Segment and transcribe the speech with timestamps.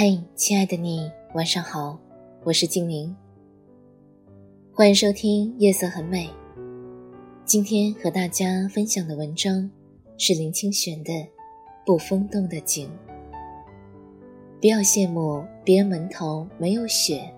[0.00, 1.98] 嘿，亲爱的你，晚上好，
[2.44, 3.12] 我是精灵。
[4.72, 6.28] 欢迎收听《夜色很美》。
[7.44, 9.68] 今天和大家分享的文章
[10.16, 11.12] 是林清玄的
[11.84, 12.88] 《不风动的景》。
[14.60, 17.28] 不要羡慕别人门头没有雪，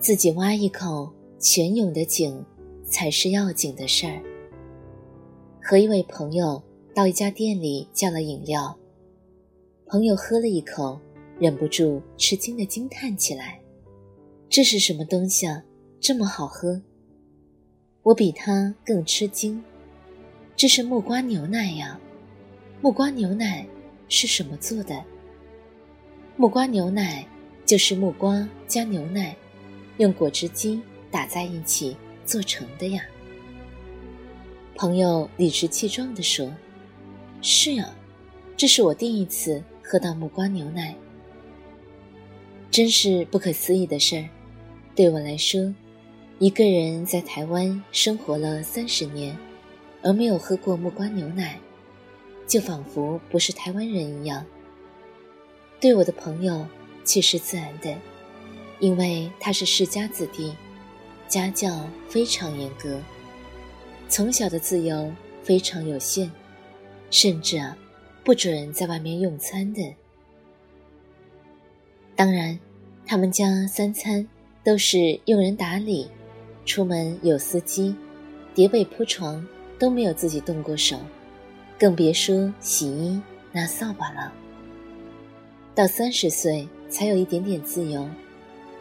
[0.00, 2.44] 自己挖一口泉涌的井
[2.82, 4.20] 才是要紧的事儿。
[5.62, 6.60] 和一位朋友
[6.92, 8.76] 到一家店里叫了饮料，
[9.86, 10.98] 朋友喝了一口。
[11.38, 13.60] 忍不住吃惊的惊叹起来
[14.48, 15.64] ：“这是什么东西啊？
[16.00, 16.82] 这么好喝！”
[18.02, 19.62] 我比他更吃惊
[20.56, 22.00] ：“这是木瓜牛奶呀！
[22.80, 23.66] 木瓜牛奶
[24.08, 25.04] 是什么做的？
[26.36, 27.26] 木瓜牛奶
[27.64, 29.36] 就是木瓜加牛奶，
[29.98, 33.02] 用果汁机打在一起做成的呀。”
[34.74, 36.52] 朋友理直气壮地说
[37.40, 37.94] ：“是呀，
[38.56, 40.94] 这是我第一次喝到木瓜牛奶。”
[42.72, 44.24] 真是不可思议的事儿，
[44.96, 45.74] 对我来说，
[46.38, 49.36] 一个人在台湾生活了三十年，
[50.00, 51.60] 而没有喝过木瓜牛奶，
[52.46, 54.42] 就仿佛不是台湾人一样。
[55.80, 56.66] 对我的朋友
[57.04, 57.94] 却是自然的，
[58.80, 60.56] 因为他是世家子弟，
[61.28, 62.98] 家教非常严格，
[64.08, 66.30] 从小的自由非常有限，
[67.10, 67.76] 甚至啊，
[68.24, 69.94] 不准在外面用餐的。
[72.14, 72.58] 当然，
[73.06, 74.26] 他们家三餐
[74.62, 76.08] 都是用人打理，
[76.64, 77.94] 出门有司机，
[78.54, 79.44] 叠被铺床
[79.78, 80.98] 都没有自己动过手，
[81.78, 83.20] 更别说洗衣
[83.50, 84.32] 拿扫把了。
[85.74, 88.06] 到三十岁才有一点点自由，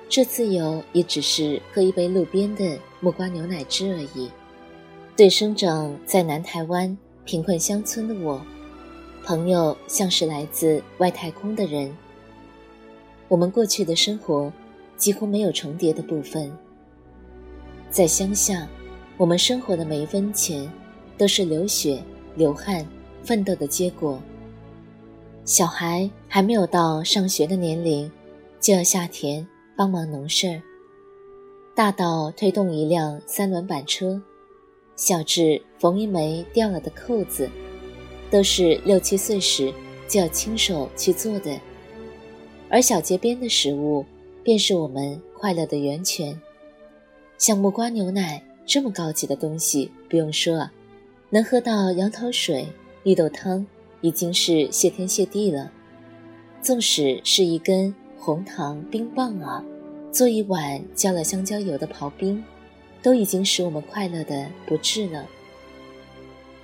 [0.09, 4.29] 这自由也只是喝一杯路边的木瓜牛奶汁而已。
[5.15, 8.45] 对生长在南台湾贫困乡村的我，
[9.23, 11.95] 朋友像是来自外太空的人。
[13.31, 14.51] 我们过去的生活
[14.97, 16.51] 几乎没有重叠的部分。
[17.89, 18.67] 在乡下，
[19.15, 20.69] 我们生活的每一分钱
[21.17, 22.03] 都是流血、
[22.35, 22.85] 流汗、
[23.23, 24.21] 奋斗的结果。
[25.45, 28.11] 小孩还没有到上学的年龄，
[28.59, 30.61] 就要下田帮忙农事儿；
[31.73, 34.21] 大到推动一辆三轮板车，
[34.97, 37.49] 小至缝一枚掉了的扣子，
[38.29, 39.73] 都是六七岁时
[40.05, 41.57] 就要亲手去做的。
[42.71, 44.05] 而小街边的食物，
[44.43, 46.41] 便是我们快乐的源泉。
[47.37, 50.69] 像木瓜牛奶这么高级的东西，不用说，
[51.29, 52.65] 能喝到杨桃水、
[53.03, 53.67] 绿豆汤，
[53.99, 55.69] 已经是谢天谢地了。
[56.61, 59.61] 纵使是一根红糖冰棒啊，
[60.09, 62.41] 做一碗浇了香蕉油的刨冰，
[63.03, 65.27] 都已经使我们快乐的不治了。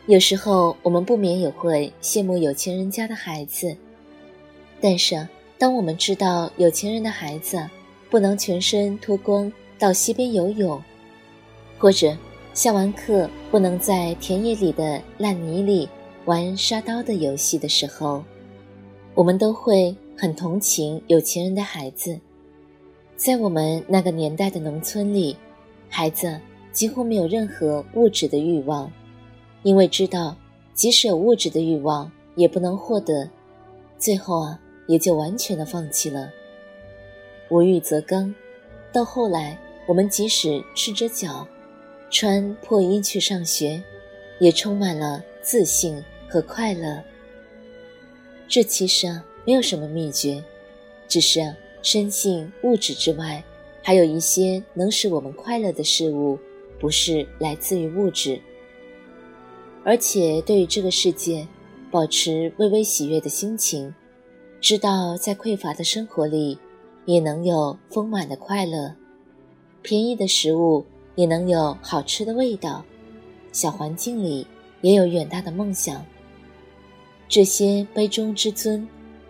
[0.06, 3.76] 有时候我们不免也会羡慕有钱人家的孩子，
[4.80, 5.28] 但是。
[5.60, 7.68] 当我们知道有钱人的孩子
[8.12, 10.80] 不能全身脱光到溪边游泳，
[11.80, 12.16] 或者
[12.54, 15.90] 下完课不能在田野里的烂泥里
[16.26, 18.24] 玩沙刀的游戏的时候，
[19.16, 22.20] 我们都会很同情有钱人的孩子。
[23.16, 25.36] 在我们那个年代的农村里，
[25.90, 26.40] 孩子
[26.72, 28.92] 几乎没有任何物质的欲望，
[29.64, 30.36] 因为知道
[30.76, 33.28] 即使有物质的欲望也不能获得，
[33.98, 34.60] 最后啊。
[34.88, 36.34] 也就完全的放弃了。
[37.50, 38.34] 无欲则刚，
[38.92, 41.48] 到后来，我们即使赤着脚，
[42.10, 43.82] 穿破衣去上学，
[44.40, 47.02] 也充满了自信和快乐。
[48.48, 50.44] 这其实啊，没有什么秘诀，
[51.08, 53.44] 只是啊，深信物质之外，
[53.82, 56.38] 还有一些能使我们快乐的事物，
[56.80, 58.42] 不是来自于物质。
[59.84, 61.48] 而且，对于这个世界，
[61.90, 63.94] 保持微微喜悦的心情。
[64.60, 66.58] 知道在匮乏的生活里，
[67.06, 68.94] 也能有丰满的快乐；
[69.82, 70.84] 便宜的食物
[71.16, 72.84] 也能有好吃的味道；
[73.52, 74.46] 小环境里
[74.82, 76.04] 也有远大的梦想。
[77.30, 78.88] 这些杯中之尊、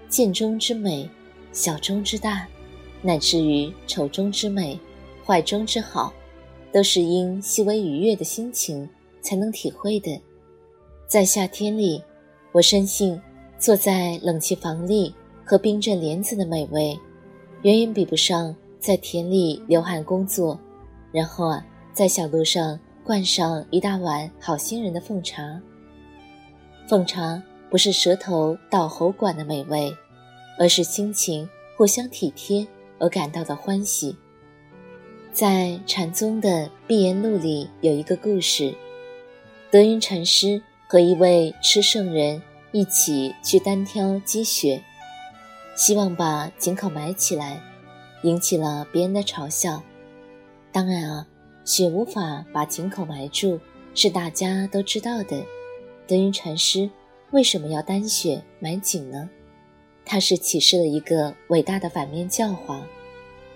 [0.07, 1.09] 剑中之美、
[1.51, 2.47] 小中之大，
[3.01, 4.79] 乃至于丑中之美、
[5.25, 6.13] 坏中之好，
[6.71, 8.87] 都是因细微愉悦的心情
[9.21, 10.19] 才能体会的。
[11.05, 12.01] 在夏天里，
[12.53, 13.21] 我深信。
[13.59, 15.13] 坐在冷气房里
[15.43, 16.97] 喝冰镇莲子的美味，
[17.63, 20.59] 远远比不上在田里流汗工作，
[21.11, 25.59] 然后啊，在小路上灌上一大碗好心人的奉茶。
[26.87, 29.91] 奉茶不是舌头到喉管的美味，
[30.59, 32.65] 而是亲情互相体贴
[32.99, 34.15] 而感到的欢喜。
[35.33, 38.73] 在禅宗的《碧岩录》里有一个故事：
[39.71, 42.41] 德云禅师和一位吃圣人
[42.77, 44.83] 一起去单挑积雪，
[45.75, 47.59] 希望把井口埋起来，
[48.21, 49.81] 引起了别人的嘲笑。
[50.71, 51.27] 当然啊，
[51.65, 53.59] 雪无法把井口埋住，
[53.95, 55.43] 是大家都知道的。
[56.05, 56.87] 德云禅师
[57.31, 59.27] 为什么要单雪埋井呢？
[60.05, 62.85] 他是启示了一个伟大的反面教化。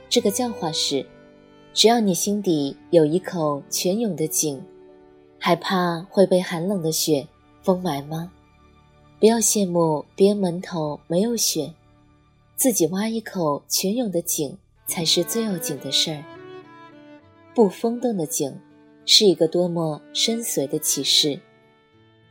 [0.09, 1.05] 这个教化是。
[1.75, 4.61] 只要你心底有一口泉涌的井，
[5.37, 7.27] 还怕会被寒冷的雪
[7.61, 8.31] 封埋吗？
[9.21, 11.75] 不要羡慕别人门头没有雪，
[12.55, 14.57] 自己挖一口泉涌的井
[14.87, 16.23] 才是最要紧的事儿。
[17.53, 18.51] 不风动的井，
[19.05, 21.39] 是一个多么深邃的启示！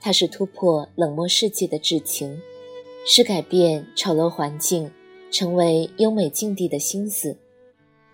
[0.00, 2.36] 它是突破冷漠世界的至情，
[3.06, 4.90] 是改变丑陋环境，
[5.30, 7.36] 成为优美境地的心思。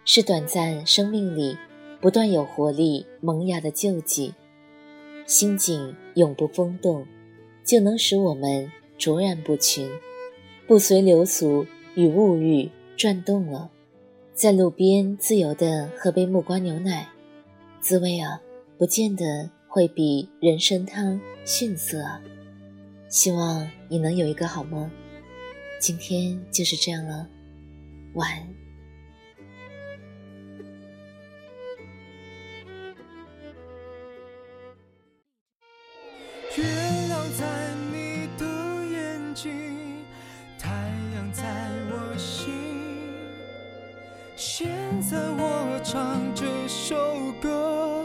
[0.04, 1.56] 是短暂生命里
[2.02, 4.34] 不断有活力萌芽的救济，
[5.24, 7.06] 心境永不风动，
[7.66, 9.90] 就能使我们卓然不群，
[10.68, 11.66] 不随流俗
[11.96, 13.70] 与物欲转动了。
[14.32, 17.08] 在路边自由地喝杯木瓜牛奶，
[17.80, 18.40] 滋味啊，
[18.78, 22.22] 不见得会比人参汤逊色啊。
[23.08, 24.88] 希望你能有一个好梦，
[25.80, 27.26] 今天就是这样了，
[28.14, 28.65] 晚安。
[45.08, 46.96] 在我唱这首
[47.40, 48.02] 歌，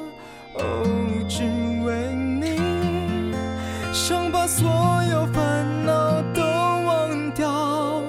[0.53, 0.85] 哦，
[1.27, 1.41] 只
[1.83, 3.33] 为你，
[3.91, 4.69] 想把所
[5.11, 8.03] 有烦恼都忘掉，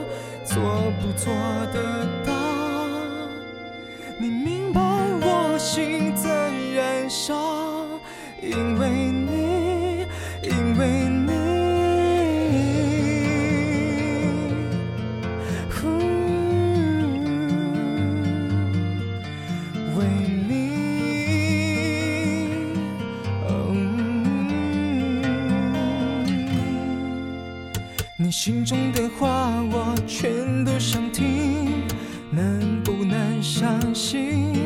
[0.45, 0.61] 做
[1.01, 1.33] 不做
[1.73, 2.33] 得到？
[4.19, 7.35] 你明白我心在燃烧，
[28.45, 31.87] 心中的话我全都想听，
[32.29, 34.57] 能不能相信？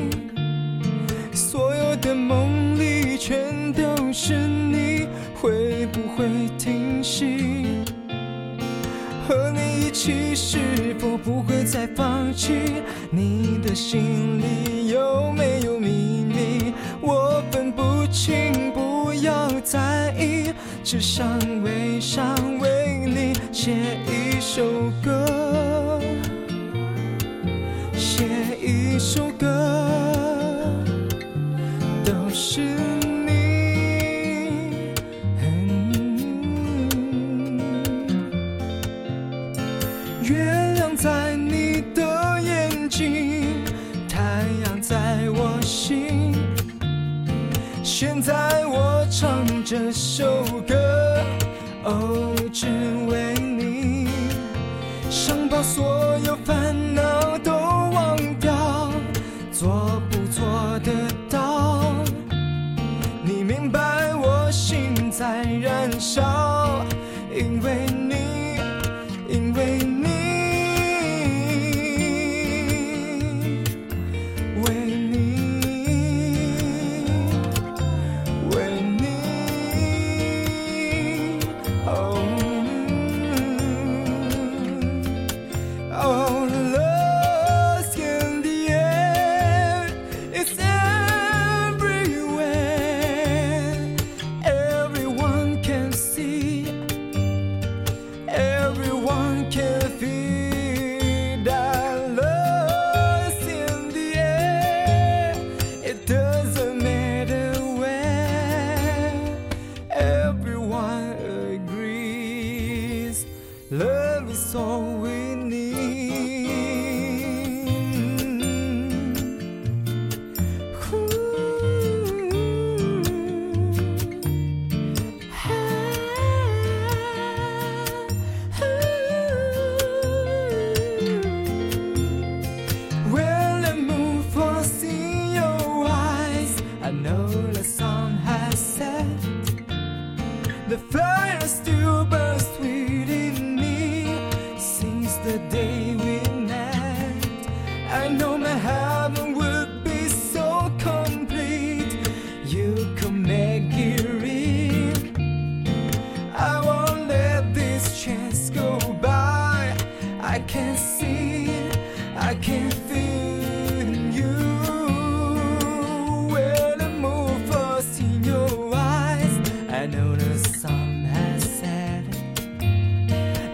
[1.35, 6.27] 所有的梦里全都是你，会不会
[6.57, 7.85] 停息？
[9.29, 12.55] 和你一起是否不会再放弃？
[13.11, 16.73] 你的心里有没有秘密？
[17.03, 20.51] 我分不清，不要在意，
[20.83, 21.29] 只想
[21.63, 22.36] 微笑。
[23.67, 23.75] 写
[24.07, 24.63] 一首
[25.03, 26.01] 歌，
[27.95, 28.25] 写
[28.63, 29.45] 一首歌，
[32.05, 33.33] 都是你。
[40.23, 40.45] 月
[40.77, 43.65] 亮在你的眼睛，
[44.09, 46.37] 太阳在我心。
[47.83, 51.21] 现在我唱这首歌，
[51.83, 52.69] 哦，只
[53.09, 53.46] 为。
[55.27, 56.66] 想把所有烦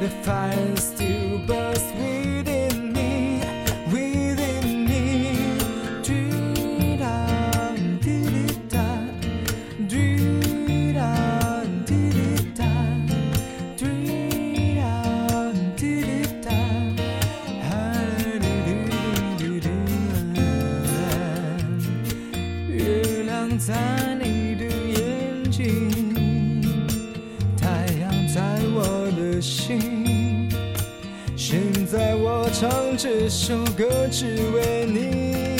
[0.02, 3.42] The fire still burns within me,
[3.92, 5.58] within me.
[6.04, 8.86] Dee-da, dee-dee-da,
[9.90, 11.10] dee-da,
[11.88, 12.72] dee-dee-da,
[13.80, 14.92] dee-da,
[15.76, 16.60] dee-dee-da,
[17.68, 19.76] ha-da-dee-dee-dee-da.
[22.70, 23.74] 月亮在
[24.22, 25.66] 你的眼睛，
[27.58, 28.40] 太阳在
[28.76, 28.78] 我
[29.18, 29.91] 的心。
[32.63, 35.52] 唱这首歌只为你。